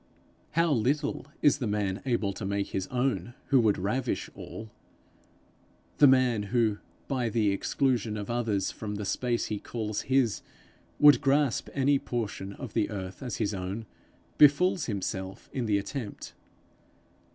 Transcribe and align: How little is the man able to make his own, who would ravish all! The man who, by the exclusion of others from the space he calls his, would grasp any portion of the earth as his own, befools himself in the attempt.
How 0.53 0.71
little 0.71 1.27
is 1.43 1.59
the 1.59 1.67
man 1.67 2.01
able 2.07 2.33
to 2.33 2.43
make 2.43 2.69
his 2.69 2.87
own, 2.87 3.35
who 3.49 3.59
would 3.59 3.77
ravish 3.77 4.31
all! 4.33 4.71
The 5.99 6.07
man 6.07 6.41
who, 6.41 6.79
by 7.07 7.29
the 7.29 7.51
exclusion 7.51 8.17
of 8.17 8.27
others 8.27 8.71
from 8.71 8.95
the 8.95 9.05
space 9.05 9.45
he 9.45 9.59
calls 9.59 10.01
his, 10.01 10.41
would 10.97 11.21
grasp 11.21 11.69
any 11.75 11.99
portion 11.99 12.53
of 12.53 12.73
the 12.73 12.89
earth 12.89 13.21
as 13.21 13.37
his 13.37 13.53
own, 13.53 13.85
befools 14.39 14.85
himself 14.87 15.51
in 15.53 15.67
the 15.67 15.77
attempt. 15.77 16.33